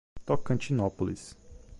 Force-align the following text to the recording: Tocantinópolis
Tocantinópolis 0.25 1.37